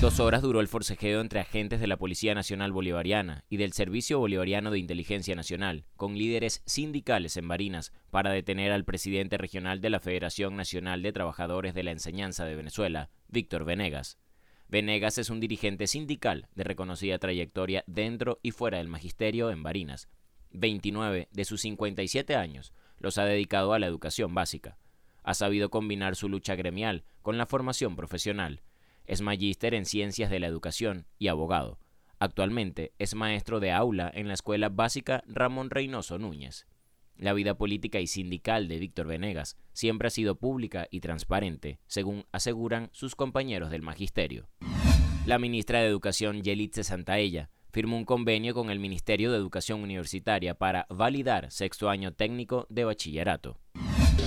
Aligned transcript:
Dos 0.00 0.18
horas 0.18 0.40
duró 0.40 0.60
el 0.60 0.68
forcejeo 0.68 1.20
entre 1.20 1.40
agentes 1.40 1.78
de 1.78 1.86
la 1.86 1.98
Policía 1.98 2.34
Nacional 2.34 2.72
Bolivariana 2.72 3.44
y 3.50 3.58
del 3.58 3.74
Servicio 3.74 4.18
Bolivariano 4.18 4.70
de 4.70 4.78
Inteligencia 4.78 5.34
Nacional, 5.34 5.84
con 5.94 6.16
líderes 6.16 6.62
sindicales 6.64 7.36
en 7.36 7.46
Barinas, 7.48 7.92
para 8.10 8.30
detener 8.30 8.72
al 8.72 8.86
presidente 8.86 9.36
regional 9.36 9.82
de 9.82 9.90
la 9.90 10.00
Federación 10.00 10.56
Nacional 10.56 11.02
de 11.02 11.12
Trabajadores 11.12 11.74
de 11.74 11.82
la 11.82 11.90
Enseñanza 11.90 12.46
de 12.46 12.56
Venezuela, 12.56 13.10
Víctor 13.28 13.66
Venegas. 13.66 14.16
Venegas 14.68 15.18
es 15.18 15.28
un 15.28 15.38
dirigente 15.38 15.86
sindical 15.86 16.48
de 16.54 16.64
reconocida 16.64 17.18
trayectoria 17.18 17.84
dentro 17.86 18.38
y 18.42 18.52
fuera 18.52 18.78
del 18.78 18.88
magisterio 18.88 19.50
en 19.50 19.62
Barinas. 19.62 20.08
29 20.52 21.28
de 21.30 21.44
sus 21.44 21.60
57 21.60 22.36
años 22.36 22.72
los 23.00 23.18
ha 23.18 23.26
dedicado 23.26 23.74
a 23.74 23.78
la 23.78 23.86
educación 23.86 24.32
básica. 24.32 24.78
Ha 25.24 25.34
sabido 25.34 25.68
combinar 25.68 26.16
su 26.16 26.30
lucha 26.30 26.54
gremial 26.54 27.04
con 27.20 27.36
la 27.36 27.44
formación 27.44 27.96
profesional 27.96 28.62
es 29.06 29.20
magíster 29.20 29.74
en 29.74 29.84
Ciencias 29.84 30.30
de 30.30 30.40
la 30.40 30.46
Educación 30.46 31.06
y 31.18 31.28
abogado. 31.28 31.78
Actualmente 32.18 32.92
es 32.98 33.14
maestro 33.14 33.60
de 33.60 33.72
aula 33.72 34.10
en 34.14 34.28
la 34.28 34.34
Escuela 34.34 34.68
Básica 34.68 35.22
Ramón 35.26 35.70
Reynoso 35.70 36.18
Núñez. 36.18 36.66
La 37.16 37.32
vida 37.32 37.56
política 37.56 38.00
y 38.00 38.06
sindical 38.06 38.68
de 38.68 38.78
Víctor 38.78 39.06
Venegas 39.06 39.56
siempre 39.72 40.08
ha 40.08 40.10
sido 40.10 40.36
pública 40.36 40.86
y 40.90 41.00
transparente, 41.00 41.78
según 41.86 42.24
aseguran 42.32 42.88
sus 42.92 43.14
compañeros 43.16 43.70
del 43.70 43.82
magisterio. 43.82 44.48
La 45.26 45.38
ministra 45.38 45.80
de 45.80 45.86
Educación 45.86 46.42
Yelitze 46.42 46.84
Santaella 46.84 47.50
firmó 47.72 47.96
un 47.96 48.04
convenio 48.04 48.54
con 48.54 48.70
el 48.70 48.80
Ministerio 48.80 49.30
de 49.30 49.38
Educación 49.38 49.82
Universitaria 49.82 50.54
para 50.54 50.86
validar 50.88 51.50
sexto 51.50 51.88
año 51.88 52.12
técnico 52.12 52.66
de 52.68 52.84
bachillerato 52.84 53.58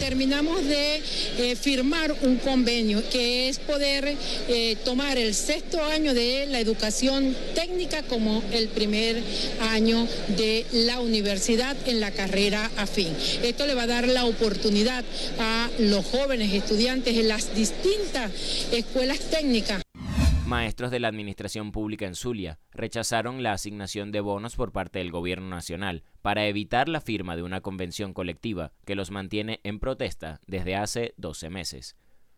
terminamos 0.04 0.66
de 0.66 1.02
eh, 1.38 1.56
firmar 1.56 2.14
un 2.24 2.36
convenio 2.36 3.02
que 3.10 3.48
es 3.48 3.58
poder 3.60 4.18
eh, 4.50 4.76
tomar 4.84 5.18
el 5.18 5.34
sexto 5.34 5.82
año 5.82 6.14
de 6.14 6.46
la 6.48 6.60
educación 6.60 7.34
técnica 7.56 8.04
como 8.04 8.44
el 8.52 8.68
primer 8.68 9.24
año 9.62 10.06
de 10.36 10.66
la 10.74 11.00
universidad 11.00 11.78
en 11.86 12.02
la 12.02 12.12
carrera 12.12 12.70
afín. 12.76 13.16
Esto 13.44 13.66
le 13.66 13.76
va 13.76 13.84
a 13.84 13.88
dar 13.88 14.10
la 14.10 14.26
oportunidad 14.26 15.06
a 15.40 15.70
los 15.80 16.06
jóvenes 16.06 16.54
estudiantes 16.54 17.18
en 17.18 17.30
las 17.30 17.56
distintas 17.56 18.30
escuelas 18.74 19.20
técnicas 19.20 19.83
Maestros 20.46 20.92
de 20.92 21.00
la 21.00 21.08
Administración 21.08 21.72
Pública 21.72 22.06
en 22.06 22.16
Zulia 22.16 22.60
rechazaron 22.72 23.44
la 23.44 23.54
asignación 23.54 24.12
de 24.12 24.20
bonos 24.20 24.58
por 24.58 24.74
parte 24.74 25.00
del 25.00 25.10
Gobierno 25.10 25.48
Nacional 25.48 26.04
para 26.22 26.48
evitar 26.48 26.90
la 26.90 27.00
firma 27.00 27.38
de 27.38 27.44
una 27.44 27.62
convención 27.62 28.14
colectiva 28.14 28.74
que 28.86 28.96
los 28.96 29.10
mantiene 29.10 29.62
en 29.64 29.80
protesta 29.80 30.42
desde 30.46 30.76
hace 30.76 31.14
12 31.18 31.50
meses. 31.50 31.96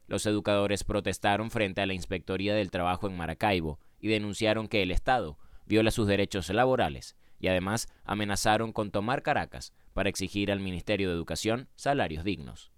Los 0.08 0.28
educadores 0.28 0.84
protestaron 0.84 1.50
frente 1.50 1.82
a 1.82 1.88
la 1.88 1.96
Inspectoría 1.96 2.54
del 2.54 2.70
Trabajo 2.70 3.08
en 3.08 3.18
Maracaibo 3.18 3.80
y 4.00 4.08
denunciaron 4.08 4.68
que 4.68 4.84
el 4.84 4.92
Estado 4.92 5.40
viola 5.66 5.90
sus 5.90 6.08
derechos 6.08 6.50
laborales 6.50 7.16
y 7.40 7.48
además 7.48 7.88
amenazaron 8.04 8.72
con 8.72 8.92
tomar 8.92 9.24
Caracas 9.24 9.74
para 9.94 10.10
exigir 10.10 10.52
al 10.52 10.60
Ministerio 10.60 11.10
de 11.10 11.16
Educación 11.16 11.70
salarios 11.76 12.24
dignos. 12.24 12.72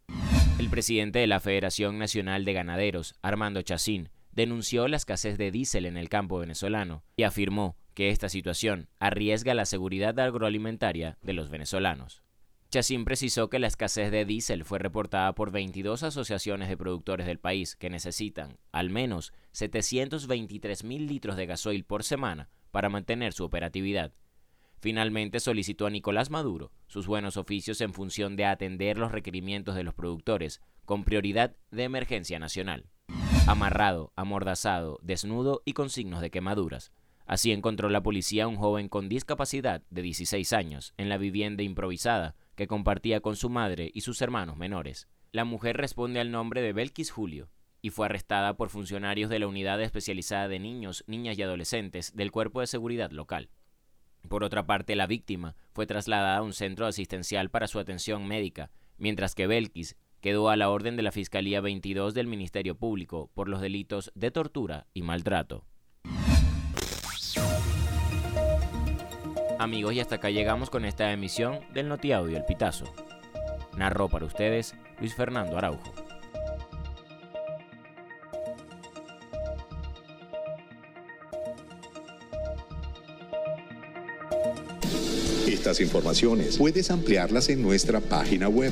El 0.58 0.70
presidente 0.70 1.20
de 1.20 1.28
la 1.28 1.42
Federación 1.42 2.00
Nacional 2.00 2.46
de 2.46 2.54
Ganaderos, 2.54 3.14
Armando 3.22 3.62
Chacín, 3.62 4.10
denunció 4.38 4.88
la 4.88 4.98
escasez 4.98 5.40
de 5.40 5.50
diésel 5.50 5.88
en 5.88 5.98
el 5.98 6.10
campo 6.10 6.38
venezolano 6.38 7.04
y 7.16 7.24
afirmó 7.24 7.76
que 7.96 8.10
esta 8.10 8.30
situación 8.30 8.88
arriesga 9.00 9.56
la 9.56 9.66
seguridad 9.66 10.18
agroalimentaria 10.20 11.18
de 11.24 11.34
los 11.34 11.50
venezolanos. 11.50 12.22
Chacín 12.70 13.04
precisó 13.04 13.50
que 13.50 13.58
la 13.58 13.66
escasez 13.66 14.12
de 14.12 14.26
diésel 14.26 14.64
fue 14.64 14.78
reportada 14.78 15.34
por 15.34 15.50
22 15.50 16.04
asociaciones 16.04 16.70
de 16.70 16.78
productores 16.78 17.26
del 17.26 17.40
país 17.40 17.76
que 17.76 17.90
necesitan 17.90 18.60
al 18.72 18.92
menos 18.92 19.34
723 19.54 20.84
mil 20.84 21.08
litros 21.08 21.36
de 21.36 21.48
gasoil 21.48 21.84
por 21.84 22.04
semana 22.04 22.48
para 22.70 22.90
mantener 22.90 23.34
su 23.34 23.44
operatividad. 23.44 24.14
Finalmente 24.80 25.40
solicitó 25.40 25.88
a 25.88 25.90
Nicolás 25.90 26.30
Maduro 26.30 26.72
sus 26.86 27.08
buenos 27.08 27.38
oficios 27.38 27.82
en 27.82 27.92
función 27.92 28.36
de 28.36 28.46
atender 28.46 29.00
los 29.00 29.12
requerimientos 29.12 29.74
de 29.74 29.82
los 29.82 29.96
productores 29.96 30.62
con 30.86 31.06
prioridad 31.06 31.56
de 31.72 31.86
emergencia 31.86 32.38
nacional 32.38 32.92
amarrado, 33.48 34.12
amordazado, 34.18 35.00
desnudo 35.02 35.62
y 35.64 35.72
con 35.72 35.90
signos 35.90 36.20
de 36.20 36.30
quemaduras. 36.30 36.92
Así 37.26 37.54
encontró 37.54 37.90
la 37.90 38.04
policía 38.04 38.44
a 38.44 38.48
un 38.48 38.58
joven 38.58 38.90
con 38.90 39.08
discapacidad 39.08 39.84
de 39.90 40.02
16 40.02 40.52
años 40.52 40.94
en 40.98 41.08
la 41.08 41.18
vivienda 41.18 41.64
improvisada 41.64 42.36
que 42.56 42.68
compartía 42.68 43.22
con 43.22 43.38
su 43.38 43.50
madre 43.50 43.90
y 43.94 44.02
sus 44.02 44.22
hermanos 44.22 44.58
menores. 44.58 45.08
La 45.32 45.46
mujer 45.46 45.78
responde 45.78 46.20
al 46.20 46.30
nombre 46.30 46.62
de 46.62 46.74
Belkis 46.74 47.10
Julio 47.10 47.50
y 47.82 47.90
fue 47.90 48.08
arrestada 48.08 48.58
por 48.58 48.70
funcionarios 48.70 49.30
de 49.30 49.40
la 49.40 49.48
Unidad 49.48 49.82
Especializada 49.82 50.50
de 50.50 50.60
Niños, 50.60 51.06
Niñas 51.08 51.38
y 51.38 51.44
Adolescentes 51.44 52.14
del 52.18 52.32
Cuerpo 52.32 52.60
de 52.60 52.68
Seguridad 52.68 53.12
Local. 53.12 53.50
Por 54.28 54.44
otra 54.44 54.66
parte, 54.66 54.98
la 54.98 55.08
víctima 55.08 55.56
fue 55.72 55.88
trasladada 55.88 56.38
a 56.38 56.42
un 56.42 56.52
centro 56.52 56.86
asistencial 56.86 57.50
para 57.50 57.68
su 57.68 57.80
atención 57.80 58.28
médica, 58.28 58.72
mientras 58.98 59.36
que 59.36 59.48
Belkis 59.48 59.96
quedó 60.22 60.50
a 60.50 60.56
la 60.56 60.70
orden 60.70 60.96
de 60.96 61.04
la 61.04 61.12
Fiscalía 61.12 61.62
22 61.62 62.14
del 62.14 62.28
Ministerio 62.28 62.76
Público 62.76 63.30
por 63.34 63.50
los 63.50 63.62
delitos 63.62 64.12
de 64.16 64.32
tortura 64.32 64.88
y 64.94 65.02
maltrato. 65.02 65.66
Amigos, 69.60 69.94
y 69.94 70.00
hasta 70.00 70.16
acá 70.16 70.30
llegamos 70.30 70.70
con 70.70 70.86
esta 70.86 71.12
emisión 71.12 71.60
del 71.74 71.90
Notiaudio 71.90 72.38
El 72.38 72.46
Pitazo. 72.46 72.86
Narró 73.76 74.08
para 74.08 74.26
ustedes 74.26 74.76
Luis 75.00 75.16
Fernando 75.16 75.58
Araujo. 75.58 75.94
Estas 85.48 85.82
informaciones 85.82 86.58
puedes 86.58 86.92
ampliarlas 86.92 87.50
en 87.50 87.62
nuestra 87.62 88.00
página 88.00 88.48
web 88.48 88.72